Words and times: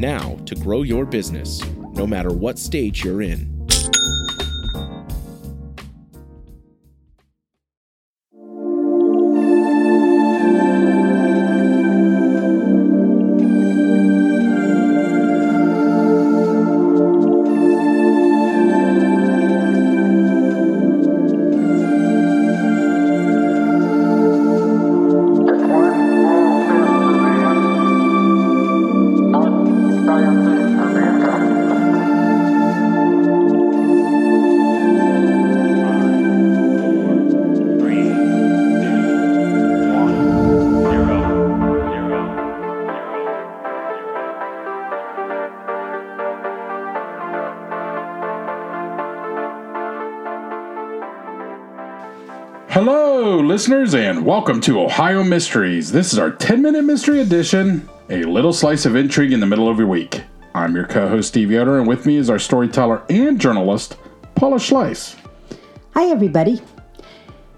now 0.00 0.36
to 0.46 0.54
grow 0.54 0.82
your 0.82 1.04
business, 1.04 1.62
no 1.92 2.06
matter 2.06 2.32
what 2.32 2.58
stage 2.58 3.04
you're 3.04 3.22
in. 3.22 3.59
Listeners, 53.60 53.94
and 53.94 54.24
welcome 54.24 54.58
to 54.62 54.80
Ohio 54.80 55.22
Mysteries. 55.22 55.92
This 55.92 56.14
is 56.14 56.18
our 56.18 56.30
10 56.30 56.62
minute 56.62 56.82
mystery 56.82 57.20
edition, 57.20 57.86
a 58.08 58.24
little 58.24 58.54
slice 58.54 58.86
of 58.86 58.96
intrigue 58.96 59.34
in 59.34 59.40
the 59.40 59.46
middle 59.46 59.68
of 59.68 59.76
your 59.76 59.86
week. 59.86 60.22
I'm 60.54 60.74
your 60.74 60.86
co 60.86 61.06
host, 61.10 61.28
Steve 61.28 61.50
Yoder, 61.50 61.78
and 61.78 61.86
with 61.86 62.06
me 62.06 62.16
is 62.16 62.30
our 62.30 62.38
storyteller 62.38 63.02
and 63.10 63.38
journalist, 63.38 63.98
Paula 64.34 64.56
Schleis. 64.56 65.14
Hi, 65.92 66.06
everybody. 66.06 66.62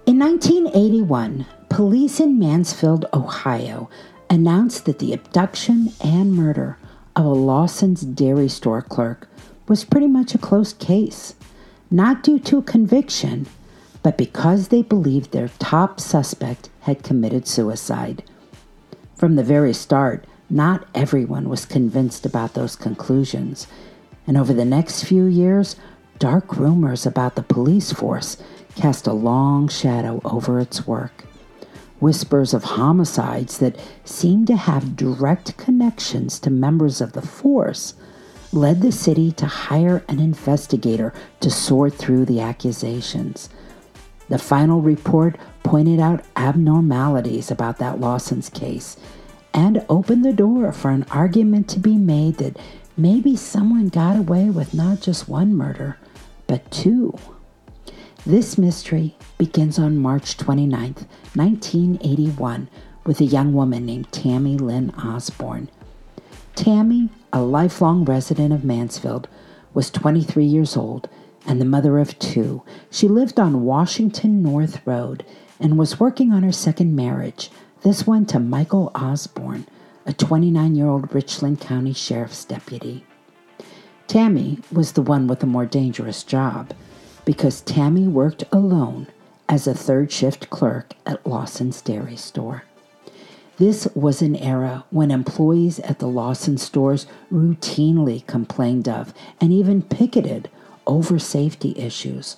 In 0.05 0.19
1981, 0.19 1.45
police 1.69 2.19
in 2.19 2.37
Mansfield, 2.37 3.05
Ohio, 3.13 3.89
announced 4.29 4.83
that 4.83 4.99
the 4.99 5.13
abduction 5.13 5.93
and 6.03 6.33
murder 6.33 6.77
of 7.15 7.23
a 7.23 7.29
Lawson's 7.29 8.01
dairy 8.01 8.49
store 8.49 8.81
clerk 8.81 9.29
was 9.69 9.85
pretty 9.85 10.07
much 10.07 10.35
a 10.35 10.37
closed 10.37 10.79
case, 10.79 11.35
not 11.89 12.23
due 12.23 12.39
to 12.39 12.57
a 12.57 12.61
conviction 12.61 13.47
but 14.03 14.17
because 14.17 14.67
they 14.67 14.81
believed 14.81 15.31
their 15.31 15.47
top 15.59 15.99
suspect 15.99 16.69
had 16.81 17.03
committed 17.03 17.47
suicide. 17.47 18.23
From 19.15 19.35
the 19.35 19.43
very 19.43 19.73
start, 19.73 20.25
not 20.49 20.85
everyone 20.93 21.49
was 21.49 21.65
convinced 21.65 22.25
about 22.25 22.53
those 22.53 22.75
conclusions, 22.75 23.65
and 24.27 24.37
over 24.37 24.53
the 24.53 24.65
next 24.65 25.05
few 25.05 25.25
years, 25.25 25.77
dark 26.19 26.57
rumors 26.57 27.05
about 27.05 27.35
the 27.35 27.43
police 27.43 27.91
force 27.91 28.37
cast 28.75 29.07
a 29.07 29.13
long 29.13 29.67
shadow 29.67 30.21
over 30.25 30.59
its 30.59 30.85
work. 30.85 31.25
Whispers 31.99 32.53
of 32.53 32.63
homicides 32.63 33.59
that 33.59 33.79
seemed 34.03 34.47
to 34.47 34.57
have 34.57 34.97
direct 34.97 35.57
connections 35.57 36.39
to 36.41 36.49
members 36.49 36.99
of 36.99 37.13
the 37.13 37.21
force 37.21 37.93
led 38.51 38.81
the 38.81 38.91
city 38.91 39.31
to 39.31 39.45
hire 39.45 40.03
an 40.09 40.19
investigator 40.19 41.13
to 41.39 41.49
sort 41.49 41.93
through 41.93 42.25
the 42.25 42.41
accusations. 42.41 43.49
The 44.33 44.39
final 44.39 44.81
report 44.81 45.37
pointed 45.61 45.99
out 45.99 46.25
abnormalities 46.35 47.51
about 47.51 47.77
that 47.77 47.99
Lawson's 47.99 48.49
case 48.49 48.97
and 49.53 49.85
opened 49.89 50.25
the 50.25 50.33
door 50.33 50.71
for 50.71 50.89
an 50.89 51.05
argument 51.11 51.69
to 51.69 51.79
be 51.79 51.97
made 51.97 52.37
that 52.37 52.57
maybe 52.97 53.35
someone 53.35 53.89
got 53.89 54.17
away 54.17 54.49
with 54.49 54.73
not 54.73 55.01
just 55.01 55.29
one 55.29 55.53
murder, 55.53 55.99
but 56.47 56.71
two. 56.71 57.15
This 58.25 58.57
mystery 58.57 59.15
begins 59.37 59.77
on 59.77 59.99
March 59.99 60.35
29, 60.35 60.95
1981, 61.35 62.69
with 63.05 63.21
a 63.21 63.25
young 63.25 63.53
woman 63.53 63.85
named 63.85 64.11
Tammy 64.11 64.57
Lynn 64.57 64.89
Osborne. 64.97 65.69
Tammy, 66.55 67.09
a 67.31 67.43
lifelong 67.43 68.03
resident 68.03 68.51
of 68.51 68.65
Mansfield, 68.65 69.27
was 69.75 69.91
23 69.91 70.43
years 70.43 70.75
old 70.75 71.07
and 71.45 71.59
the 71.59 71.65
mother 71.65 71.99
of 71.99 72.17
two. 72.19 72.63
She 72.89 73.07
lived 73.07 73.39
on 73.39 73.63
Washington 73.63 74.41
North 74.41 74.85
Road 74.85 75.25
and 75.59 75.77
was 75.77 75.99
working 75.99 76.31
on 76.31 76.43
her 76.43 76.51
second 76.51 76.95
marriage, 76.95 77.49
this 77.81 78.07
one 78.07 78.25
to 78.27 78.39
Michael 78.39 78.91
Osborne, 78.95 79.65
a 80.05 80.13
29 80.13 80.75
year 80.75 80.87
old 80.87 81.13
Richland 81.13 81.59
County 81.59 81.93
Sheriff's 81.93 82.45
deputy. 82.45 83.05
Tammy 84.07 84.59
was 84.71 84.91
the 84.91 85.01
one 85.01 85.27
with 85.27 85.39
the 85.39 85.45
more 85.45 85.65
dangerous 85.65 86.23
job 86.23 86.73
because 87.25 87.61
Tammy 87.61 88.07
worked 88.07 88.43
alone 88.51 89.07
as 89.47 89.67
a 89.67 89.73
third 89.73 90.11
shift 90.11 90.49
clerk 90.49 90.93
at 91.05 91.25
Lawson's 91.25 91.81
Dairy 91.81 92.15
Store. 92.15 92.63
This 93.57 93.87
was 93.93 94.21
an 94.21 94.35
era 94.35 94.83
when 94.89 95.11
employees 95.11 95.79
at 95.79 95.99
the 95.99 96.07
Lawson 96.07 96.57
stores 96.57 97.05
routinely 97.31 98.25
complained 98.25 98.89
of 98.89 99.13
and 99.39 99.53
even 99.53 99.83
picketed 99.83 100.49
over 100.85 101.19
safety 101.19 101.73
issues. 101.77 102.37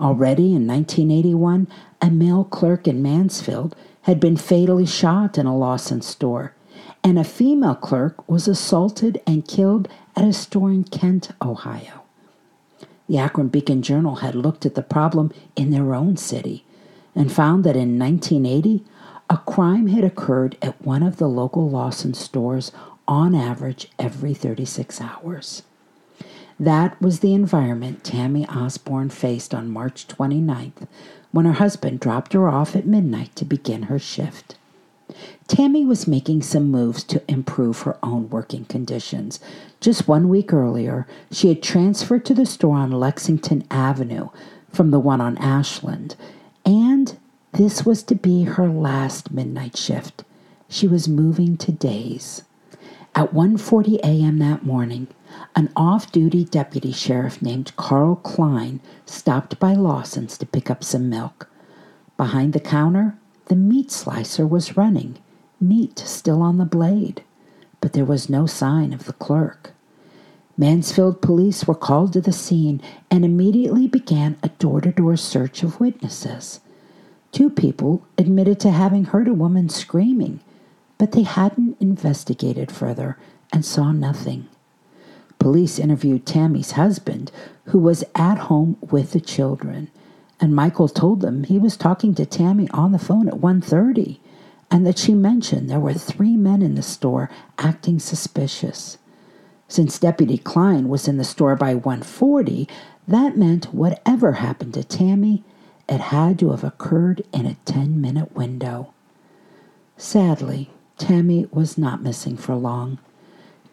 Already 0.00 0.54
in 0.54 0.66
1981, 0.66 1.68
a 2.00 2.10
male 2.10 2.44
clerk 2.44 2.86
in 2.86 3.02
Mansfield 3.02 3.74
had 4.02 4.20
been 4.20 4.36
fatally 4.36 4.86
shot 4.86 5.36
in 5.36 5.46
a 5.46 5.56
Lawson 5.56 6.00
store, 6.00 6.54
and 7.02 7.18
a 7.18 7.24
female 7.24 7.74
clerk 7.74 8.28
was 8.28 8.48
assaulted 8.48 9.20
and 9.26 9.46
killed 9.46 9.88
at 10.16 10.24
a 10.24 10.32
store 10.32 10.70
in 10.70 10.84
Kent, 10.84 11.30
Ohio. 11.42 12.02
The 13.08 13.18
Akron 13.18 13.48
Beacon 13.48 13.82
Journal 13.82 14.16
had 14.16 14.34
looked 14.34 14.66
at 14.66 14.74
the 14.74 14.82
problem 14.82 15.32
in 15.56 15.70
their 15.70 15.94
own 15.94 16.16
city 16.16 16.64
and 17.14 17.32
found 17.32 17.64
that 17.64 17.76
in 17.76 17.98
1980, 17.98 18.84
a 19.30 19.38
crime 19.38 19.88
had 19.88 20.04
occurred 20.04 20.56
at 20.62 20.80
one 20.82 21.02
of 21.02 21.16
the 21.16 21.28
local 21.28 21.68
Lawson 21.68 22.14
stores 22.14 22.70
on 23.06 23.34
average 23.34 23.88
every 23.98 24.34
36 24.34 25.00
hours. 25.00 25.62
That 26.60 27.00
was 27.00 27.20
the 27.20 27.34
environment 27.34 28.02
Tammy 28.02 28.46
Osborne 28.48 29.10
faced 29.10 29.54
on 29.54 29.70
March 29.70 30.08
29th 30.08 30.88
when 31.30 31.44
her 31.44 31.52
husband 31.52 32.00
dropped 32.00 32.32
her 32.32 32.48
off 32.48 32.74
at 32.74 32.86
midnight 32.86 33.36
to 33.36 33.44
begin 33.44 33.84
her 33.84 33.98
shift. 33.98 34.56
Tammy 35.46 35.84
was 35.84 36.06
making 36.06 36.42
some 36.42 36.70
moves 36.70 37.04
to 37.04 37.22
improve 37.28 37.82
her 37.82 37.96
own 38.02 38.28
working 38.28 38.64
conditions. 38.64 39.40
Just 39.80 40.08
one 40.08 40.28
week 40.28 40.52
earlier, 40.52 41.06
she 41.30 41.48
had 41.48 41.62
transferred 41.62 42.24
to 42.26 42.34
the 42.34 42.44
store 42.44 42.76
on 42.76 42.90
Lexington 42.90 43.64
Avenue 43.70 44.28
from 44.70 44.90
the 44.90 45.00
one 45.00 45.20
on 45.20 45.38
Ashland, 45.38 46.16
and 46.66 47.18
this 47.52 47.86
was 47.86 48.02
to 48.02 48.14
be 48.14 48.44
her 48.44 48.68
last 48.68 49.30
midnight 49.30 49.76
shift. 49.76 50.24
She 50.68 50.86
was 50.86 51.08
moving 51.08 51.56
to 51.58 51.72
days. 51.72 52.42
At 53.14 53.32
1:40 53.32 53.98
a.m. 54.00 54.38
that 54.40 54.66
morning, 54.66 55.06
an 55.58 55.68
off 55.74 56.12
duty 56.12 56.44
deputy 56.44 56.92
sheriff 56.92 57.42
named 57.42 57.74
Carl 57.74 58.14
Klein 58.14 58.78
stopped 59.06 59.58
by 59.58 59.74
Lawson's 59.74 60.38
to 60.38 60.46
pick 60.46 60.70
up 60.70 60.84
some 60.84 61.10
milk. 61.10 61.50
Behind 62.16 62.52
the 62.52 62.60
counter, 62.60 63.16
the 63.46 63.56
meat 63.56 63.90
slicer 63.90 64.46
was 64.46 64.76
running, 64.76 65.18
meat 65.60 65.98
still 65.98 66.42
on 66.42 66.58
the 66.58 66.64
blade, 66.64 67.24
but 67.80 67.92
there 67.92 68.04
was 68.04 68.30
no 68.30 68.46
sign 68.46 68.92
of 68.92 69.06
the 69.06 69.12
clerk. 69.14 69.72
Mansfield 70.56 71.20
police 71.20 71.66
were 71.66 71.74
called 71.74 72.12
to 72.12 72.20
the 72.20 72.30
scene 72.30 72.80
and 73.10 73.24
immediately 73.24 73.88
began 73.88 74.36
a 74.44 74.50
door 74.60 74.80
to 74.80 74.92
door 74.92 75.16
search 75.16 75.64
of 75.64 75.80
witnesses. 75.80 76.60
Two 77.32 77.50
people 77.50 78.06
admitted 78.16 78.60
to 78.60 78.70
having 78.70 79.06
heard 79.06 79.26
a 79.26 79.34
woman 79.34 79.68
screaming, 79.68 80.38
but 80.98 81.10
they 81.10 81.22
hadn't 81.22 81.76
investigated 81.80 82.70
further 82.70 83.18
and 83.52 83.64
saw 83.64 83.90
nothing. 83.90 84.46
Police 85.38 85.78
interviewed 85.78 86.26
Tammy's 86.26 86.72
husband, 86.72 87.30
who 87.66 87.78
was 87.78 88.04
at 88.14 88.38
home 88.38 88.76
with 88.80 89.12
the 89.12 89.20
children, 89.20 89.88
and 90.40 90.54
Michael 90.54 90.88
told 90.88 91.20
them 91.20 91.44
he 91.44 91.58
was 91.58 91.76
talking 91.76 92.14
to 92.14 92.26
Tammy 92.26 92.68
on 92.70 92.92
the 92.92 92.98
phone 92.98 93.28
at 93.28 93.40
1:30 93.40 94.18
and 94.70 94.86
that 94.86 94.98
she 94.98 95.14
mentioned 95.14 95.68
there 95.68 95.80
were 95.80 95.94
three 95.94 96.36
men 96.36 96.62
in 96.62 96.74
the 96.74 96.82
store 96.82 97.30
acting 97.56 97.98
suspicious. 97.98 98.98
Since 99.66 99.98
Deputy 99.98 100.38
Klein 100.38 100.88
was 100.88 101.08
in 101.08 101.16
the 101.16 101.24
store 101.24 101.56
by 101.56 101.74
1:40, 101.74 102.68
that 103.06 103.36
meant 103.36 103.74
whatever 103.74 104.32
happened 104.32 104.74
to 104.74 104.84
Tammy, 104.84 105.42
it 105.88 106.00
had 106.00 106.38
to 106.38 106.50
have 106.50 106.64
occurred 106.64 107.22
in 107.32 107.46
a 107.46 107.56
10-minute 107.64 108.34
window. 108.36 108.92
Sadly, 109.96 110.70
Tammy 110.98 111.46
was 111.50 111.78
not 111.78 112.02
missing 112.02 112.36
for 112.36 112.54
long. 112.54 112.98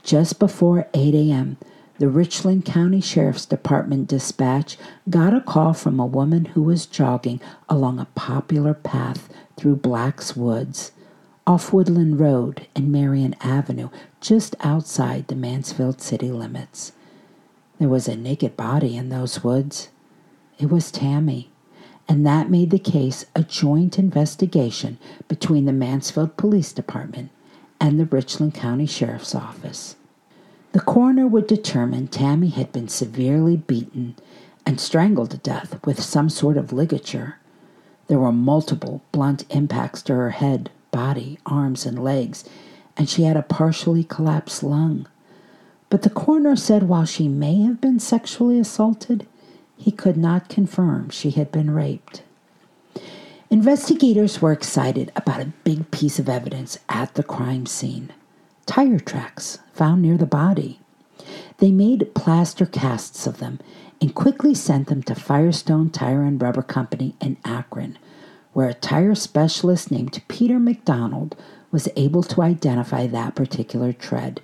Just 0.05 0.37
before 0.37 0.87
8 0.93 1.15
a.m., 1.15 1.57
the 1.97 2.07
Richland 2.07 2.63
County 2.63 3.01
Sheriff's 3.01 3.47
Department 3.47 4.07
dispatch 4.07 4.77
got 5.09 5.33
a 5.33 5.41
call 5.41 5.73
from 5.73 5.99
a 5.99 6.05
woman 6.05 6.45
who 6.45 6.61
was 6.61 6.85
jogging 6.85 7.41
along 7.67 7.97
a 7.97 8.05
popular 8.13 8.75
path 8.75 9.27
through 9.57 9.77
Black's 9.77 10.35
Woods, 10.35 10.91
off 11.47 11.73
Woodland 11.73 12.19
Road 12.19 12.67
and 12.75 12.91
Marion 12.91 13.35
Avenue, 13.41 13.89
just 14.21 14.55
outside 14.59 15.27
the 15.27 15.35
Mansfield 15.35 15.99
city 15.99 16.31
limits. 16.31 16.91
There 17.79 17.89
was 17.89 18.07
a 18.07 18.15
naked 18.15 18.55
body 18.55 18.95
in 18.95 19.09
those 19.09 19.43
woods. 19.43 19.89
It 20.59 20.69
was 20.69 20.91
Tammy, 20.91 21.49
and 22.07 22.23
that 22.27 22.51
made 22.51 22.69
the 22.69 22.77
case 22.77 23.25
a 23.35 23.41
joint 23.41 23.97
investigation 23.97 24.99
between 25.27 25.65
the 25.65 25.73
Mansfield 25.73 26.37
Police 26.37 26.73
Department 26.73 27.31
and 27.80 28.00
the 28.00 28.06
Richland 28.06 28.54
County 28.54 28.86
Sheriff's 28.86 29.36
Office. 29.36 29.95
The 30.72 30.80
coroner 30.81 31.27
would 31.27 31.48
determine 31.48 32.07
Tammy 32.07 32.50
had 32.50 32.72
been 32.72 32.88
severely 32.88 33.56
beaten 33.56 34.16
and 34.66 34.80
strangled 34.80 35.31
to 35.31 35.38
death 35.38 35.80
with 35.86 36.01
some 36.01 36.30
sort 36.30 36.57
of 36.57 36.74
ligature. 36.74 37.38
There 38.07 38.19
were 38.19 38.31
multiple 38.31 39.01
blunt 39.12 39.45
impacts 39.50 40.01
to 40.04 40.13
her 40.13 40.31
head, 40.31 40.69
body, 40.92 41.39
arms, 41.45 41.86
and 41.86 42.04
legs, 42.04 42.44
and 42.98 43.10
she 43.10 43.24
had 43.24 43.38
a 43.38 43.42
partially 43.42 44.04
collapsed 44.04 44.63
lung. 44.63 45.07
But 45.89 46.01
the 46.01 46.10
coroner 46.10 46.56
said 46.56 46.83
while 46.83 47.06
she 47.06 47.27
may 47.27 47.62
have 47.62 47.80
been 47.80 48.00
sexually 48.00 48.60
assaulted, 48.60 49.27
he 49.77 49.92
could 49.92 50.18
not 50.18 50.50
confirm 50.50 51.10
she 51.10 51.31
had 51.31 51.51
been 51.51 51.72
raped. 51.72 52.24
Investigators 53.50 54.42
were 54.42 54.51
excited 54.51 55.12
about 55.15 55.39
a 55.42 55.53
big 55.63 55.92
piece 55.92 56.18
of 56.18 56.27
evidence 56.27 56.80
at 56.89 57.13
the 57.13 57.24
crime 57.24 57.65
scene 57.65 58.12
tire 58.65 58.97
tracks 58.97 59.59
found 59.74 60.01
near 60.01 60.18
the 60.18 60.25
body. 60.25 60.80
They 61.59 61.71
made 61.71 62.15
plaster 62.15 62.65
casts 62.65 63.27
of 63.27 63.38
them 63.38 63.59
and 64.01 64.15
quickly 64.15 64.56
sent 64.56 64.88
them 64.88 65.03
to 65.03 65.13
Firestone 65.13 65.92
Tire 65.92 66.24
and 66.24 66.42
Rubber 66.42 66.63
Company 66.63 67.15
in 67.21 67.38
Akron, 67.45 68.00
where 68.53 68.68
a 68.68 68.74
tire 68.74 69.13
specialist 69.13 69.91
named 69.91 70.24
Peter 70.27 70.59
McDonald 70.59 71.36
was 71.71 71.88
able 71.95 72.24
to 72.24 72.41
identify 72.41 73.06
that 73.06 73.36
particular 73.36 73.94
tread. 73.94 74.41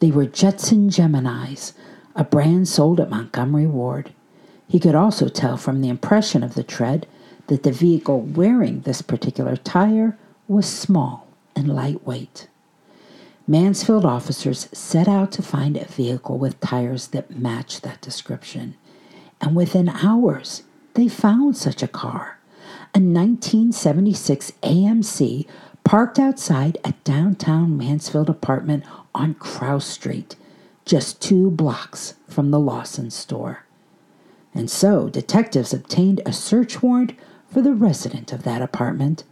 They 0.00 0.10
were 0.10 0.26
Jetson 0.26 0.88
Geminis, 0.88 1.74
a 2.16 2.24
brand 2.24 2.68
sold 2.68 2.98
at 2.98 3.10
Montgomery 3.10 3.66
Ward. 3.66 4.12
He 4.66 4.80
could 4.80 4.94
also 4.94 5.28
tell 5.28 5.58
from 5.58 5.82
the 5.82 5.90
impression 5.90 6.42
of 6.42 6.54
the 6.54 6.64
tread 6.64 7.06
that 7.52 7.64
the 7.64 7.70
vehicle 7.70 8.22
wearing 8.22 8.80
this 8.80 9.02
particular 9.02 9.56
tire 9.56 10.16
was 10.48 10.66
small 10.66 11.28
and 11.54 11.68
lightweight. 11.68 12.48
Mansfield 13.46 14.06
officers 14.06 14.70
set 14.72 15.06
out 15.06 15.30
to 15.32 15.42
find 15.42 15.76
a 15.76 15.84
vehicle 15.84 16.38
with 16.38 16.58
tires 16.60 17.08
that 17.08 17.36
matched 17.36 17.82
that 17.82 18.00
description. 18.00 18.74
And 19.38 19.54
within 19.54 19.90
hours, 19.90 20.62
they 20.94 21.08
found 21.08 21.54
such 21.58 21.82
a 21.82 21.88
car 21.88 22.38
a 22.94 23.00
1976 23.00 24.52
AMC 24.62 25.46
parked 25.84 26.18
outside 26.18 26.78
a 26.82 26.94
downtown 27.04 27.76
Mansfield 27.76 28.30
apartment 28.30 28.82
on 29.14 29.34
Crouse 29.34 29.84
Street, 29.84 30.36
just 30.86 31.20
two 31.20 31.50
blocks 31.50 32.14
from 32.26 32.50
the 32.50 32.58
Lawson 32.58 33.10
store. 33.10 33.66
And 34.54 34.70
so 34.70 35.10
detectives 35.10 35.74
obtained 35.74 36.22
a 36.24 36.32
search 36.32 36.82
warrant 36.82 37.12
for 37.52 37.60
the 37.60 37.74
resident 37.74 38.32
of 38.32 38.44
that 38.44 38.62
apartment, 38.62 39.24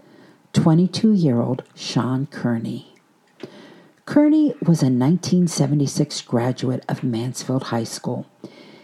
22 0.52 1.12
year 1.14 1.40
old 1.40 1.62
Sean 1.74 2.26
Kearney. 2.26 2.94
Kearney 4.04 4.48
was 4.60 4.82
a 4.82 4.92
1976 4.92 6.20
graduate 6.22 6.84
of 6.86 7.02
Mansfield 7.02 7.64
High 7.64 7.84
School. 7.84 8.26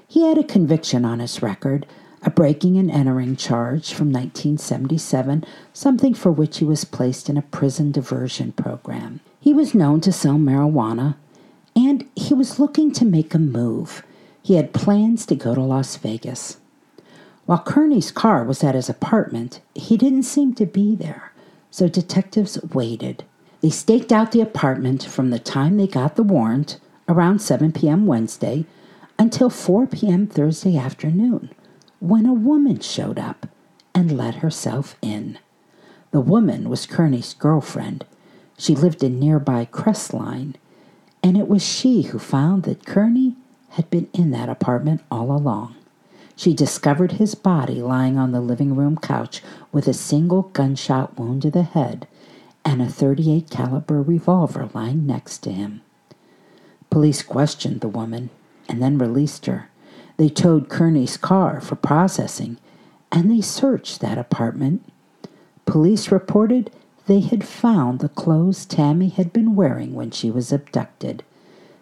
He 0.08 0.26
had 0.26 0.38
a 0.38 0.44
conviction 0.44 1.04
on 1.04 1.18
his 1.18 1.42
record, 1.42 1.84
a 2.22 2.30
breaking 2.30 2.78
and 2.78 2.90
entering 2.90 3.36
charge 3.36 3.92
from 3.92 4.10
1977, 4.10 5.44
something 5.74 6.14
for 6.14 6.32
which 6.32 6.58
he 6.58 6.64
was 6.64 6.84
placed 6.84 7.28
in 7.28 7.36
a 7.36 7.42
prison 7.42 7.92
diversion 7.92 8.52
program. 8.52 9.20
He 9.38 9.52
was 9.52 9.74
known 9.74 10.00
to 10.02 10.12
sell 10.12 10.36
marijuana, 10.36 11.16
and 11.74 12.08
he 12.16 12.32
was 12.32 12.58
looking 12.58 12.90
to 12.92 13.04
make 13.04 13.34
a 13.34 13.38
move. 13.38 14.02
He 14.42 14.54
had 14.54 14.72
plans 14.72 15.26
to 15.26 15.34
go 15.34 15.54
to 15.54 15.60
Las 15.60 15.96
Vegas. 15.96 16.56
While 17.46 17.62
Kearney's 17.62 18.10
car 18.10 18.42
was 18.42 18.64
at 18.64 18.74
his 18.74 18.88
apartment, 18.88 19.60
he 19.74 19.96
didn't 19.96 20.24
seem 20.24 20.52
to 20.54 20.66
be 20.66 20.96
there, 20.96 21.32
so 21.70 21.88
detectives 21.88 22.60
waited. 22.74 23.24
They 23.60 23.70
staked 23.70 24.10
out 24.10 24.32
the 24.32 24.40
apartment 24.40 25.04
from 25.04 25.30
the 25.30 25.38
time 25.38 25.76
they 25.76 25.86
got 25.86 26.16
the 26.16 26.24
warrant, 26.24 26.80
around 27.08 27.38
7 27.38 27.70
p.m. 27.70 28.04
Wednesday, 28.04 28.66
until 29.16 29.48
4 29.48 29.86
p.m. 29.86 30.26
Thursday 30.26 30.76
afternoon, 30.76 31.50
when 32.00 32.26
a 32.26 32.34
woman 32.34 32.80
showed 32.80 33.18
up 33.18 33.46
and 33.94 34.16
let 34.16 34.36
herself 34.36 34.96
in. 35.00 35.38
The 36.10 36.20
woman 36.20 36.68
was 36.68 36.84
Kearney's 36.84 37.32
girlfriend. 37.32 38.04
She 38.58 38.74
lived 38.74 39.04
in 39.04 39.20
nearby 39.20 39.66
Crestline, 39.66 40.56
and 41.22 41.36
it 41.36 41.46
was 41.46 41.64
she 41.64 42.02
who 42.02 42.18
found 42.18 42.64
that 42.64 42.84
Kearney 42.84 43.36
had 43.70 43.88
been 43.88 44.08
in 44.12 44.32
that 44.32 44.48
apartment 44.48 45.02
all 45.10 45.30
along. 45.30 45.76
She 46.36 46.52
discovered 46.52 47.12
his 47.12 47.34
body 47.34 47.80
lying 47.80 48.18
on 48.18 48.32
the 48.32 48.42
living 48.42 48.76
room 48.76 48.98
couch 48.98 49.42
with 49.72 49.88
a 49.88 49.94
single 49.94 50.42
gunshot 50.42 51.18
wound 51.18 51.42
to 51.42 51.50
the 51.50 51.62
head 51.62 52.06
and 52.62 52.82
a 52.82 52.90
38 52.90 53.48
caliber 53.48 54.02
revolver 54.02 54.68
lying 54.74 55.06
next 55.06 55.38
to 55.38 55.50
him. 55.50 55.80
Police 56.90 57.22
questioned 57.22 57.80
the 57.80 57.88
woman 57.88 58.28
and 58.68 58.82
then 58.82 58.98
released 58.98 59.46
her. 59.46 59.70
They 60.18 60.28
towed 60.28 60.68
Kearney's 60.68 61.16
car 61.16 61.60
for 61.60 61.74
processing 61.74 62.58
and 63.10 63.30
they 63.30 63.40
searched 63.40 64.00
that 64.00 64.18
apartment. 64.18 64.84
Police 65.64 66.12
reported 66.12 66.70
they 67.06 67.20
had 67.20 67.44
found 67.44 68.00
the 68.00 68.08
clothes 68.10 68.66
Tammy 68.66 69.08
had 69.08 69.32
been 69.32 69.54
wearing 69.56 69.94
when 69.94 70.10
she 70.10 70.30
was 70.30 70.52
abducted. 70.52 71.22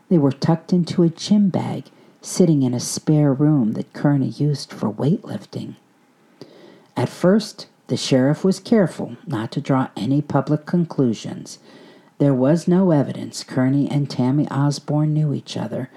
They 0.09 0.19
were 0.19 0.33
tucked 0.33 0.73
into 0.73 1.03
a 1.03 1.09
gym 1.09 1.49
bag 1.49 1.87
sitting 2.25 2.63
in 2.63 2.73
a 2.73 2.81
spare 2.81 3.33
room 3.33 3.73
that 3.73 3.93
Kearney 3.93 4.29
used 4.29 4.73
for 4.73 4.91
weightlifting. 4.91 5.75
At 6.97 7.09
first, 7.09 7.67
the 7.89 7.97
sheriff 7.97 8.43
was 8.45 8.61
careful 8.61 9.17
not 9.27 9.53
to 9.53 9.61
draw 9.61 9.89
any 9.97 10.23
public 10.23 10.65
conclusions. 10.65 11.59
There 12.19 12.33
was 12.33 12.67
no 12.67 12.93
evidence 12.93 13.45
Kearney 13.45 13.91
and 13.91 14.09
Tammy 14.09 14.49
Osborne 14.49 15.13
knew 15.13 15.35
each 15.35 15.57
other. 15.57 15.91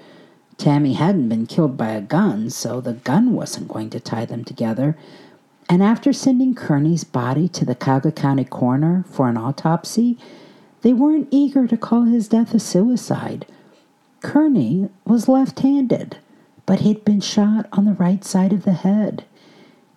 Tammy 0.58 0.94
hadn't 0.94 1.28
been 1.28 1.46
killed 1.46 1.76
by 1.76 1.90
a 1.90 2.00
gun, 2.00 2.50
so 2.50 2.80
the 2.80 2.94
gun 2.94 3.32
wasn't 3.32 3.68
going 3.68 3.88
to 3.90 4.00
tie 4.00 4.26
them 4.26 4.44
together. 4.44 4.98
And 5.70 5.82
after 5.82 6.12
sending 6.12 6.54
Kearney's 6.54 7.04
body 7.04 7.48
to 7.48 7.64
the 7.64 7.74
Cuyahoga 7.74 8.12
County 8.12 8.44
coroner 8.44 9.04
for 9.08 9.28
an 9.28 9.36
autopsy, 9.36 10.18
they 10.82 10.92
weren't 10.92 11.28
eager 11.30 11.66
to 11.66 11.76
call 11.76 12.02
his 12.02 12.28
death 12.28 12.52
a 12.52 12.58
suicide. 12.58 13.46
Kearney 14.20 14.88
was 15.04 15.28
left 15.28 15.60
handed, 15.60 16.18
but 16.66 16.80
he'd 16.80 17.04
been 17.04 17.20
shot 17.20 17.66
on 17.72 17.84
the 17.84 17.92
right 17.92 18.24
side 18.24 18.52
of 18.52 18.64
the 18.64 18.72
head 18.72 19.24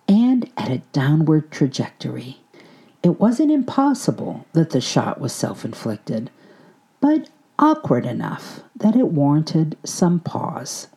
and 0.08 0.50
at 0.56 0.70
a 0.70 0.82
downward 0.92 1.50
trajectory. 1.50 2.38
It 3.02 3.18
wasn't 3.18 3.50
impossible 3.50 4.46
that 4.52 4.70
the 4.70 4.80
shot 4.80 5.20
was 5.20 5.32
self 5.32 5.64
inflicted, 5.64 6.30
but 7.00 7.30
awkward 7.58 8.06
enough 8.06 8.60
that 8.76 8.96
it 8.96 9.08
warranted 9.08 9.76
some 9.84 10.20
pause. 10.20 10.88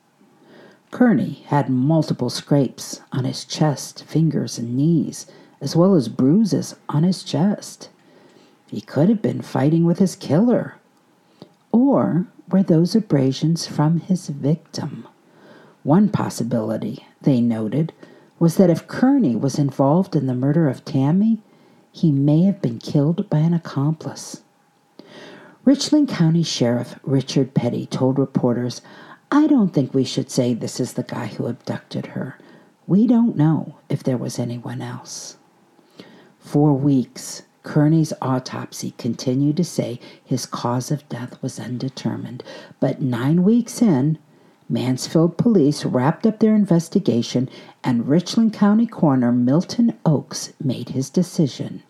Kearney 0.91 1.43
had 1.47 1.69
multiple 1.69 2.29
scrapes 2.29 3.01
on 3.11 3.25
his 3.25 3.43
chest, 3.43 4.03
fingers, 4.05 4.57
and 4.57 4.77
knees, 4.77 5.25
as 5.59 5.75
well 5.75 5.95
as 5.95 6.07
bruises 6.07 6.75
on 6.87 7.03
his 7.03 7.23
chest. 7.23 7.89
He 8.67 8.81
could 8.81 9.09
have 9.09 9.21
been 9.21 9.41
fighting 9.41 9.83
with 9.83 9.99
his 9.99 10.15
killer. 10.15 10.75
Or 11.75 12.25
were 12.49 12.63
those 12.63 12.95
abrasions 12.95 13.67
from 13.67 13.99
his 13.99 14.29
victim. 14.29 15.05
One 15.83 16.07
possibility, 16.07 17.05
they 17.21 17.41
noted, 17.41 17.91
was 18.39 18.55
that 18.55 18.69
if 18.69 18.87
Kearney 18.87 19.35
was 19.35 19.59
involved 19.59 20.15
in 20.15 20.25
the 20.25 20.33
murder 20.33 20.69
of 20.69 20.85
Tammy, 20.85 21.41
he 21.91 22.13
may 22.13 22.43
have 22.43 22.61
been 22.61 22.79
killed 22.79 23.29
by 23.29 23.39
an 23.39 23.53
accomplice. 23.53 24.41
Richland 25.65 26.07
County 26.07 26.43
Sheriff 26.43 26.97
Richard 27.03 27.53
Petty 27.53 27.85
told 27.85 28.19
reporters, 28.19 28.81
I 29.29 29.45
don't 29.45 29.73
think 29.73 29.93
we 29.93 30.05
should 30.05 30.31
say 30.31 30.53
this 30.53 30.79
is 30.79 30.93
the 30.93 31.03
guy 31.03 31.25
who 31.27 31.45
abducted 31.45 32.05
her. 32.05 32.39
We 32.87 33.05
don't 33.05 33.35
know 33.35 33.75
if 33.89 34.01
there 34.01 34.17
was 34.17 34.39
anyone 34.39 34.81
else. 34.81 35.35
For 36.39 36.71
weeks, 36.71 37.41
Kearney's 37.65 38.13
autopsy 38.21 38.93
continued 38.99 39.57
to 39.57 39.63
say 39.63 39.99
his 40.23 40.45
cause 40.45 40.91
of 40.91 41.09
death 41.09 41.41
was 41.41 41.59
undetermined, 41.59 42.43
but 42.79 43.01
nine 43.01 43.43
weeks 43.43 43.81
in, 43.81 44.19
Mansfield 44.69 45.35
police 45.37 45.83
wrapped 45.83 46.27
up 46.27 46.39
their 46.39 46.53
investigation 46.53 47.49
and 47.83 48.07
Richland 48.07 48.53
County 48.53 48.85
Coroner 48.85 49.31
Milton 49.31 49.97
Oakes 50.05 50.53
made 50.63 50.89
his 50.89 51.09
decision. 51.09 51.81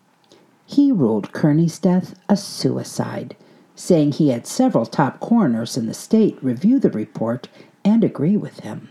He 0.66 0.94
ruled 0.94 1.34
Kearney's 1.34 1.78
death 1.78 2.18
a 2.30 2.38
suicide, 2.38 3.36
saying 3.76 4.14
he 4.14 4.30
had 4.30 4.48
several 4.48 4.86
top 4.86 5.20
coroners 5.20 5.76
in 5.76 5.88
the 5.88 5.94
state 5.94 6.42
review 6.42 6.80
the 6.80 6.90
report 6.90 7.50
and 7.84 8.02
agree 8.02 8.38
with 8.38 8.62
him. 8.62 8.90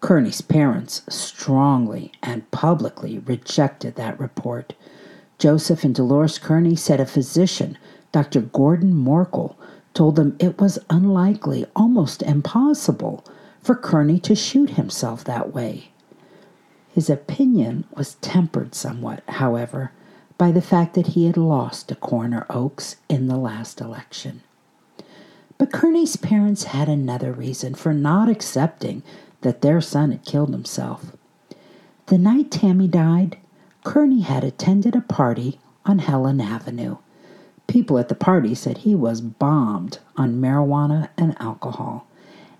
Kearney's 0.00 0.42
parents 0.42 1.02
strongly 1.08 2.12
and 2.22 2.48
publicly 2.50 3.18
rejected 3.18 3.96
that 3.96 4.20
report. 4.20 4.74
Joseph 5.38 5.84
and 5.84 5.94
Dolores 5.94 6.38
Kearney 6.38 6.74
said 6.74 7.00
a 7.00 7.06
physician, 7.06 7.78
Dr. 8.10 8.40
Gordon 8.40 8.92
Morkel, 8.92 9.54
told 9.94 10.16
them 10.16 10.36
it 10.38 10.60
was 10.60 10.78
unlikely, 10.90 11.64
almost 11.76 12.22
impossible, 12.22 13.24
for 13.62 13.74
Kearney 13.74 14.18
to 14.20 14.34
shoot 14.34 14.70
himself 14.70 15.24
that 15.24 15.54
way. 15.54 15.90
His 16.92 17.08
opinion 17.08 17.84
was 17.96 18.14
tempered 18.16 18.74
somewhat, 18.74 19.22
however, 19.28 19.92
by 20.36 20.50
the 20.50 20.62
fact 20.62 20.94
that 20.94 21.08
he 21.08 21.26
had 21.26 21.36
lost 21.36 21.88
to 21.88 21.94
Coroner 21.94 22.46
Oakes 22.50 22.96
in 23.08 23.28
the 23.28 23.36
last 23.36 23.80
election. 23.80 24.42
But 25.58 25.72
Kearney's 25.72 26.16
parents 26.16 26.64
had 26.64 26.88
another 26.88 27.32
reason 27.32 27.74
for 27.74 27.92
not 27.92 28.28
accepting 28.28 29.02
that 29.42 29.62
their 29.62 29.80
son 29.80 30.12
had 30.12 30.24
killed 30.24 30.50
himself. 30.50 31.16
The 32.06 32.18
night 32.18 32.50
Tammy 32.50 32.88
died, 32.88 33.36
Kearney 33.88 34.20
had 34.20 34.44
attended 34.44 34.94
a 34.94 35.00
party 35.00 35.58
on 35.86 36.00
Helen 36.00 36.42
Avenue. 36.42 36.98
People 37.68 37.96
at 37.98 38.10
the 38.10 38.14
party 38.14 38.54
said 38.54 38.76
he 38.76 38.94
was 38.94 39.22
bombed 39.22 39.98
on 40.14 40.42
marijuana 40.42 41.08
and 41.16 41.34
alcohol, 41.40 42.06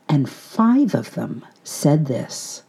and 0.08 0.26
five 0.26 0.94
of 0.94 1.12
them 1.12 1.44
said 1.62 2.06
this 2.06 2.62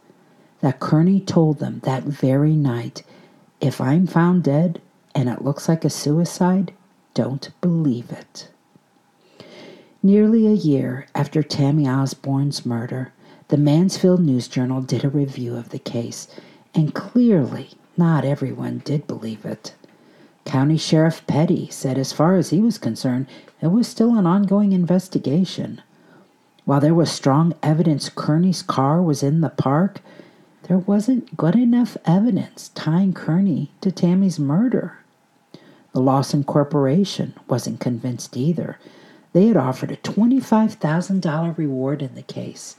that 0.60 0.78
Kearney 0.78 1.20
told 1.20 1.58
them 1.58 1.80
that 1.84 2.02
very 2.02 2.54
night 2.54 3.02
if 3.62 3.80
I'm 3.80 4.06
found 4.06 4.44
dead 4.44 4.82
and 5.14 5.30
it 5.30 5.42
looks 5.42 5.66
like 5.66 5.86
a 5.86 5.88
suicide, 5.88 6.74
don't 7.14 7.48
believe 7.62 8.10
it. 8.10 8.50
Nearly 10.02 10.46
a 10.46 10.52
year 10.52 11.06
after 11.14 11.42
Tammy 11.42 11.88
Osborne's 11.88 12.66
murder, 12.66 13.14
the 13.48 13.56
Mansfield 13.56 14.20
News 14.20 14.48
Journal 14.48 14.82
did 14.82 15.02
a 15.02 15.08
review 15.08 15.56
of 15.56 15.70
the 15.70 15.78
case, 15.78 16.28
and 16.74 16.94
clearly 16.94 17.70
not 17.96 18.24
everyone 18.24 18.82
did 18.84 19.06
believe 19.06 19.44
it. 19.44 19.74
County 20.44 20.78
Sheriff 20.78 21.26
Petty 21.26 21.68
said, 21.70 21.98
as 21.98 22.12
far 22.12 22.36
as 22.36 22.50
he 22.50 22.60
was 22.60 22.78
concerned, 22.78 23.26
it 23.60 23.68
was 23.68 23.86
still 23.86 24.16
an 24.16 24.26
ongoing 24.26 24.72
investigation. 24.72 25.82
While 26.64 26.80
there 26.80 26.94
was 26.94 27.10
strong 27.10 27.54
evidence 27.62 28.08
Kearney's 28.08 28.62
car 28.62 29.02
was 29.02 29.22
in 29.22 29.40
the 29.40 29.50
park, 29.50 30.00
there 30.64 30.78
wasn't 30.78 31.36
good 31.36 31.56
enough 31.56 31.96
evidence 32.04 32.70
tying 32.74 33.12
Kearney 33.12 33.72
to 33.80 33.90
Tammy's 33.90 34.38
murder. 34.38 34.98
The 35.92 36.00
Lawson 36.00 36.44
Corporation 36.44 37.34
wasn't 37.48 37.80
convinced 37.80 38.36
either. 38.36 38.78
They 39.32 39.48
had 39.48 39.56
offered 39.56 39.90
a 39.90 39.96
$25,000 39.96 41.58
reward 41.58 42.02
in 42.02 42.14
the 42.14 42.22
case, 42.22 42.76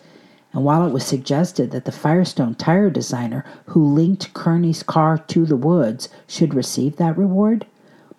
and 0.54 0.64
while 0.66 0.86
it 0.86 0.92
was 0.92 1.06
suggested 1.06 1.72
that 1.72 1.86
the 1.86 1.92
Firestone 1.92 2.56
tire 2.56 2.90
designer 2.90 3.46
who 3.68 3.84
linked 3.84 4.34
Kearney's 4.34 4.84
car 4.84 5.18
to 5.18 5.46
the 5.46 5.56
woods 5.56 6.10
should 6.28 6.54
receive 6.54 6.98
that 6.98 7.18
reward, 7.18 7.66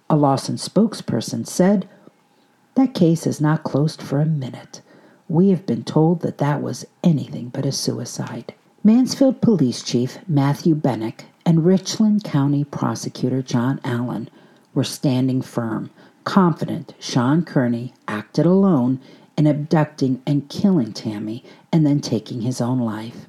a 0.09 0.17
Lawson 0.17 0.57
spokesperson 0.57 1.47
said, 1.47 1.89
That 2.75 2.95
case 2.95 3.27
is 3.27 3.41
not 3.41 3.65
closed 3.65 4.01
for 4.01 4.21
a 4.21 4.27
minute. 4.27 4.81
We 5.29 5.51
have 5.51 5.67
been 5.67 5.85
told 5.85 6.21
that 6.23 6.39
that 6.39 6.63
was 6.63 6.87
anything 7.05 7.49
but 7.49 7.67
a 7.67 7.73
suicide. 7.73 8.55
Mansfield 8.83 9.41
Police 9.41 9.83
Chief 9.83 10.19
Matthew 10.27 10.75
Bennick 10.75 11.23
and 11.47 11.65
Richland 11.65 12.25
County 12.25 12.65
Prosecutor 12.65 13.43
John 13.43 13.81
Allen 13.85 14.29
were 14.75 14.85
standing 14.85 15.43
firm, 15.43 15.91
confident 16.25 16.95
Sean 16.99 17.45
Kearney 17.45 17.93
acted 18.09 18.47
alone 18.47 19.01
in 19.37 19.47
abducting 19.47 20.23
and 20.27 20.49
killing 20.49 20.93
Tammy 20.93 21.45
and 21.73 21.87
then 21.87 22.01
taking 22.01 22.43
his 22.43 22.61
own 22.61 22.81
life. 22.81 23.27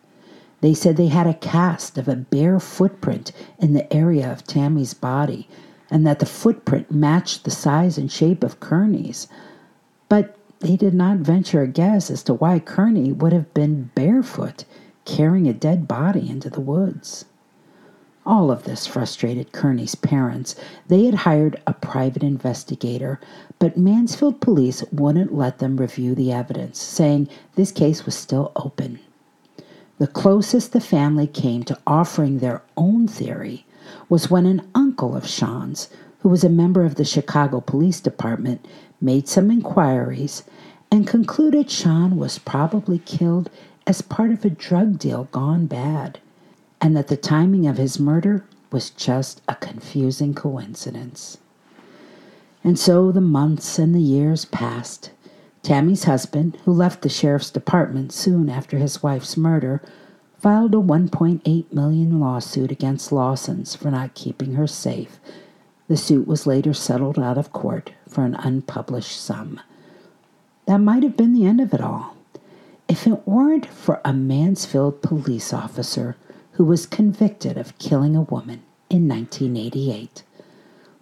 They 0.61 0.73
said 0.73 0.95
they 0.95 1.07
had 1.07 1.27
a 1.27 1.33
cast 1.33 1.97
of 1.97 2.07
a 2.07 2.15
bare 2.15 2.59
footprint 2.59 3.31
in 3.59 3.73
the 3.73 3.91
area 3.93 4.31
of 4.31 4.45
Tammy's 4.45 4.93
body 4.93 5.47
and 5.89 6.07
that 6.07 6.19
the 6.19 6.25
footprint 6.25 6.91
matched 6.91 7.43
the 7.43 7.51
size 7.51 7.97
and 7.97 8.11
shape 8.11 8.43
of 8.43 8.59
Kearney's. 8.59 9.27
But 10.09 10.37
they 10.59 10.77
did 10.77 10.93
not 10.93 11.17
venture 11.17 11.61
a 11.61 11.67
guess 11.67 12.09
as 12.09 12.23
to 12.23 12.33
why 12.33 12.59
Kearney 12.59 13.11
would 13.11 13.33
have 13.33 13.53
been 13.53 13.91
barefoot 13.93 14.65
carrying 15.05 15.47
a 15.47 15.53
dead 15.53 15.87
body 15.87 16.29
into 16.29 16.49
the 16.49 16.61
woods. 16.61 17.25
All 18.25 18.51
of 18.51 18.63
this 18.63 18.87
frustrated 18.87 19.51
Kearney's 19.51 19.95
parents. 19.95 20.55
They 20.87 21.05
had 21.05 21.13
hired 21.13 21.61
a 21.67 21.73
private 21.73 22.23
investigator, 22.23 23.19
but 23.59 23.77
Mansfield 23.77 24.39
police 24.39 24.81
wouldn't 24.93 25.33
let 25.33 25.59
them 25.59 25.75
review 25.75 26.15
the 26.15 26.31
evidence, 26.31 26.81
saying 26.81 27.27
this 27.55 27.71
case 27.71 28.05
was 28.05 28.15
still 28.15 28.53
open. 28.55 28.99
The 29.97 30.07
closest 30.07 30.71
the 30.71 30.79
family 30.79 31.27
came 31.27 31.63
to 31.63 31.77
offering 31.85 32.39
their 32.39 32.61
own 32.77 33.09
theory 33.09 33.65
was 34.07 34.31
when 34.31 34.45
an 34.45 34.69
uncle 34.73 35.15
of 35.17 35.27
Sean's, 35.27 35.89
who 36.19 36.29
was 36.29 36.45
a 36.45 36.49
member 36.49 36.85
of 36.85 36.95
the 36.95 37.05
Chicago 37.05 37.59
Police 37.59 37.99
Department, 37.99 38.65
made 39.01 39.27
some 39.27 39.51
inquiries 39.51 40.43
and 40.89 41.05
concluded 41.05 41.69
Sean 41.69 42.15
was 42.15 42.39
probably 42.39 42.99
killed 42.99 43.49
as 43.85 44.01
part 44.01 44.31
of 44.31 44.45
a 44.45 44.49
drug 44.49 44.97
deal 44.97 45.25
gone 45.25 45.65
bad 45.65 46.19
and 46.83 46.97
that 46.97 47.07
the 47.07 47.15
timing 47.15 47.65
of 47.65 47.77
his 47.77 47.97
murder 47.97 48.43
was 48.69 48.89
just 48.89 49.41
a 49.47 49.55
confusing 49.55 50.33
coincidence. 50.33 51.37
And 52.61 52.77
so 52.77 53.09
the 53.09 53.21
months 53.21 53.79
and 53.79 53.95
the 53.95 54.01
years 54.01 54.43
passed. 54.43 55.11
Tammy's 55.61 56.03
husband, 56.03 56.57
who 56.65 56.73
left 56.73 57.01
the 57.01 57.07
sheriff's 57.07 57.49
department 57.49 58.11
soon 58.11 58.49
after 58.49 58.79
his 58.79 59.01
wife's 59.01 59.37
murder, 59.37 59.81
filed 60.37 60.73
a 60.75 60.77
1.8 60.77 61.71
million 61.71 62.19
lawsuit 62.19 62.69
against 62.69 63.13
Lawson's 63.13 63.77
for 63.77 63.89
not 63.89 64.13
keeping 64.13 64.55
her 64.55 64.67
safe. 64.67 65.21
The 65.87 65.95
suit 65.95 66.27
was 66.27 66.45
later 66.45 66.73
settled 66.73 67.17
out 67.17 67.37
of 67.37 67.53
court 67.53 67.93
for 68.09 68.25
an 68.25 68.35
unpublished 68.35 69.21
sum. 69.21 69.61
That 70.65 70.79
might 70.79 71.03
have 71.03 71.15
been 71.15 71.33
the 71.33 71.45
end 71.45 71.61
of 71.61 71.73
it 71.73 71.79
all. 71.79 72.17
If 72.89 73.07
it 73.07 73.25
weren't 73.25 73.67
for 73.67 74.01
a 74.03 74.11
Mansfield 74.11 75.01
police 75.01 75.53
officer 75.53 76.17
who 76.53 76.63
was 76.63 76.85
convicted 76.85 77.57
of 77.57 77.77
killing 77.79 78.15
a 78.15 78.21
woman 78.21 78.61
in 78.89 79.07
1988. 79.07 80.23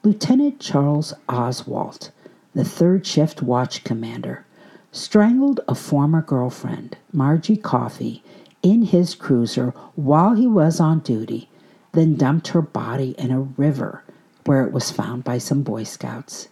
Lieutenant 0.04 0.60
Charles 0.60 1.14
Oswalt, 1.28 2.12
the 2.54 2.66
third 2.66 3.06
shift 3.06 3.42
watch 3.42 3.84
commander, 3.84 4.46
strangled 4.92 5.60
a 5.68 5.76
former 5.76 6.22
girlfriend, 6.22 6.98
Margie 7.14 7.58
Coffey, 7.58 8.24
in 8.64 8.84
his 8.84 9.16
cruiser 9.16 9.74
while 9.96 10.36
he 10.36 10.48
was 10.48 10.80
on 10.80 11.00
duty, 11.00 11.50
then 11.94 12.16
dumped 12.16 12.50
her 12.50 12.62
body 12.62 13.16
in 13.18 13.32
a 13.32 13.42
river 13.42 14.04
where 14.46 14.66
it 14.66 14.72
was 14.72 14.92
found 14.92 15.24
by 15.24 15.38
some 15.38 15.64
Boy 15.64 15.84
Scouts. 15.84 16.48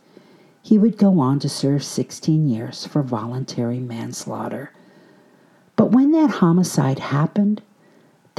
He 0.61 0.77
would 0.77 0.97
go 0.97 1.19
on 1.19 1.39
to 1.39 1.49
serve 1.49 1.83
16 1.83 2.47
years 2.47 2.85
for 2.85 3.01
voluntary 3.01 3.79
manslaughter. 3.79 4.71
But 5.75 5.91
when 5.91 6.11
that 6.11 6.29
homicide 6.29 6.99
happened, 6.99 7.61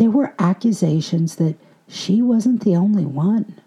there 0.00 0.10
were 0.10 0.32
accusations 0.38 1.36
that 1.36 1.56
she 1.86 2.22
wasn't 2.22 2.64
the 2.64 2.74
only 2.74 3.04
one, 3.04 3.60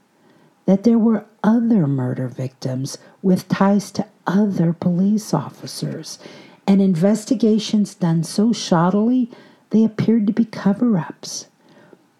that 0.65 0.83
there 0.83 0.97
were 0.97 1.25
other 1.43 1.85
murder 1.85 2.27
victims 2.27 2.97
with 3.21 3.47
ties 3.47 3.91
to 3.91 4.07
other 4.25 4.73
police 4.73 5.31
officers, 5.31 6.17
and 6.65 6.81
investigations 6.81 7.93
done 7.93 8.23
so 8.23 8.49
shoddily 8.49 9.31
they 9.69 9.83
appeared 9.83 10.25
to 10.25 10.33
be 10.33 10.43
cover 10.43 10.97
ups. 10.97 11.45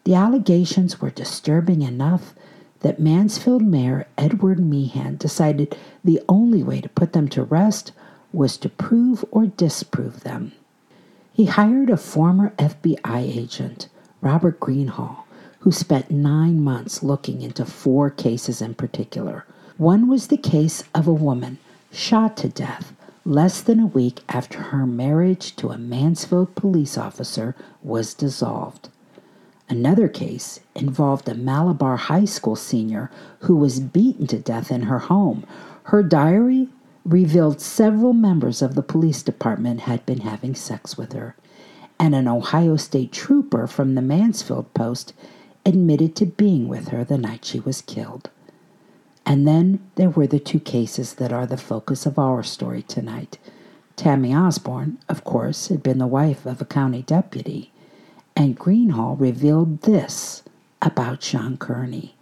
The 0.04 0.14
allegations 0.14 1.02
were 1.02 1.10
disturbing 1.10 1.82
enough 1.82 2.36
that 2.82 3.00
Mansfield 3.00 3.64
Mayor 3.64 4.06
Edward 4.16 4.60
Meehan 4.60 5.18
decided 5.18 5.76
the 6.04 6.22
only 6.30 6.62
way 6.62 6.82
to 6.82 6.90
put 6.90 7.14
them 7.14 7.28
to 7.30 7.42
rest 7.42 7.94
was 8.32 8.58
to 8.58 8.70
prove 8.70 9.26
or 9.32 9.48
disprove 9.48 10.20
them. 10.20 10.52
He 11.34 11.46
hired 11.46 11.90
a 11.90 11.98
former 11.98 12.54
FBI 12.60 13.38
agent, 13.38 13.88
Robert 14.24 14.58
Greenhall, 14.62 15.26
who 15.60 15.72
spent 15.74 16.10
nine 16.10 16.62
months 16.62 17.04
looking 17.04 17.42
into 17.42 17.66
four 17.66 18.10
cases 18.10 18.62
in 18.62 18.74
particular. 18.74 19.46
One 19.76 20.08
was 20.08 20.28
the 20.28 20.38
case 20.38 20.86
of 20.96 21.08
a 21.08 21.14
woman 21.14 21.58
shot 21.92 22.38
to 22.38 22.48
death 22.48 22.94
less 23.26 23.60
than 23.60 23.82
a 23.82 23.86
week 23.86 24.22
after 24.30 24.60
her 24.60 24.86
marriage 24.86 25.58
to 25.58 25.72
a 25.72 25.78
Mansfield 25.78 26.56
police 26.56 26.98
officer 26.98 27.54
was 27.82 28.14
dissolved. 28.14 28.88
Another 29.68 30.08
case 30.08 30.62
involved 30.74 31.28
a 31.28 31.36
Malabar 31.36 31.98
high 31.98 32.26
school 32.26 32.56
senior 32.56 33.12
who 33.40 33.58
was 33.58 33.82
beaten 33.82 34.26
to 34.28 34.40
death 34.40 34.72
in 34.72 34.84
her 34.84 35.00
home. 35.00 35.46
Her 35.84 36.02
diary 36.02 36.70
revealed 37.04 37.60
several 37.60 38.14
members 38.14 38.62
of 38.62 38.76
the 38.76 38.84
police 38.84 39.22
department 39.22 39.82
had 39.82 40.06
been 40.06 40.22
having 40.22 40.56
sex 40.56 40.98
with 40.98 41.12
her, 41.12 41.36
and 42.00 42.16
an 42.16 42.28
Ohio 42.28 42.76
State 42.76 43.12
trooper 43.12 43.68
from 43.68 43.96
the 43.96 44.02
Mansfield 44.02 44.74
post 44.74 45.14
admitted 45.66 46.16
to 46.16 46.26
being 46.26 46.68
with 46.68 46.90
her 46.90 47.04
the 47.04 47.18
night 47.18 47.46
she 47.46 47.60
was 47.60 47.82
killed. 47.82 48.30
And 49.26 49.48
then 49.48 49.80
there 49.96 50.10
were 50.10 50.28
the 50.28 50.40
two 50.40 50.60
cases 50.60 51.14
that 51.16 51.32
are 51.32 51.46
the 51.46 51.58
focus 51.58 52.06
of 52.06 52.20
our 52.20 52.44
story 52.44 52.82
tonight. 52.82 53.38
Tammy 53.96 54.34
Osborne, 54.36 54.98
of 55.08 55.24
course, 55.24 55.68
had 55.68 55.82
been 55.82 56.00
the 56.00 56.08
wife 56.08 56.46
of 56.46 56.60
a 56.60 56.66
county 56.66 57.04
deputy, 57.04 57.72
and 58.36 58.58
Greenhall 58.58 59.16
revealed 59.16 59.84
this 59.84 60.44
about 60.82 61.24
Sean 61.24 61.58
Kearney. 61.58 62.16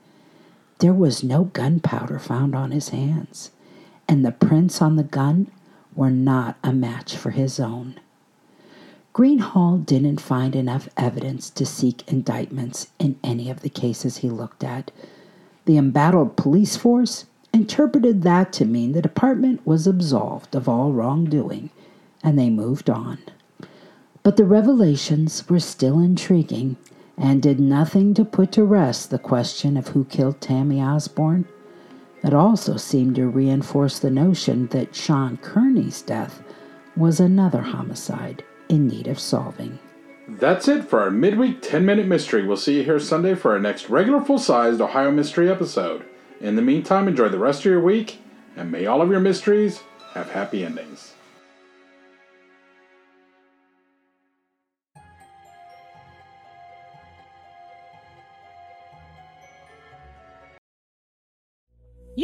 There 0.79 0.93
was 0.93 1.23
no 1.23 1.45
gunpowder 1.45 2.19
found 2.19 2.53
on 2.55 2.71
his 2.71 2.89
hands, 2.89 3.51
and 4.07 4.25
the 4.25 4.31
prints 4.31 4.81
on 4.81 4.95
the 4.95 5.03
gun 5.03 5.49
were 5.95 6.11
not 6.11 6.57
a 6.63 6.73
match 6.73 7.15
for 7.15 7.31
his 7.31 7.59
own. 7.59 7.99
Greenhall 9.13 9.77
didn't 9.79 10.21
find 10.21 10.55
enough 10.55 10.87
evidence 10.95 11.49
to 11.49 11.65
seek 11.65 12.09
indictments 12.09 12.87
in 12.97 13.19
any 13.21 13.49
of 13.49 13.59
the 13.59 13.69
cases 13.69 14.17
he 14.17 14.29
looked 14.29 14.63
at, 14.63 14.89
the 15.65 15.77
embattled 15.77 16.37
police 16.37 16.77
force 16.77 17.25
interpreted 17.53 18.21
that 18.21 18.53
to 18.53 18.63
mean 18.63 18.93
the 18.93 19.01
department 19.01 19.67
was 19.67 19.85
absolved 19.85 20.55
of 20.55 20.69
all 20.69 20.93
wrongdoing, 20.93 21.71
and 22.23 22.39
they 22.39 22.49
moved 22.49 22.89
on. 22.89 23.17
But 24.23 24.37
the 24.37 24.45
revelations 24.45 25.49
were 25.49 25.59
still 25.59 25.99
intriguing 25.99 26.77
and 27.17 27.41
did 27.41 27.59
nothing 27.59 28.13
to 28.13 28.23
put 28.23 28.53
to 28.53 28.63
rest 28.63 29.09
the 29.09 29.19
question 29.19 29.75
of 29.75 29.89
who 29.89 30.05
killed 30.05 30.39
Tammy 30.39 30.81
Osborne. 30.81 31.45
It 32.23 32.33
also 32.33 32.77
seemed 32.77 33.15
to 33.15 33.27
reinforce 33.27 33.99
the 33.99 34.09
notion 34.09 34.67
that 34.67 34.95
Sean 34.95 35.35
Kearney's 35.35 36.01
death 36.01 36.41
was 36.95 37.19
another 37.19 37.61
homicide 37.61 38.45
in 38.71 38.87
need 38.87 39.07
of 39.07 39.19
solving. 39.19 39.77
That's 40.27 40.69
it 40.69 40.85
for 40.85 41.01
our 41.01 41.11
midweek 41.11 41.61
10 41.61 41.85
minute 41.85 42.07
mystery. 42.07 42.47
We'll 42.47 42.55
see 42.55 42.77
you 42.77 42.83
here 42.83 42.99
Sunday 42.99 43.35
for 43.35 43.51
our 43.51 43.59
next 43.59 43.89
regular 43.89 44.21
full 44.21 44.39
sized 44.39 44.79
Ohio 44.79 45.11
Mystery 45.11 45.51
episode. 45.51 46.05
In 46.39 46.55
the 46.55 46.61
meantime, 46.61 47.07
enjoy 47.07 47.27
the 47.27 47.37
rest 47.37 47.59
of 47.59 47.65
your 47.65 47.81
week, 47.81 48.19
and 48.55 48.71
may 48.71 48.85
all 48.85 49.01
of 49.01 49.09
your 49.09 49.19
mysteries 49.19 49.81
have 50.13 50.31
happy 50.31 50.63
endings. 50.63 51.13